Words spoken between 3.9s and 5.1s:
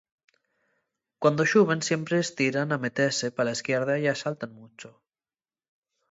ya saltan muncho.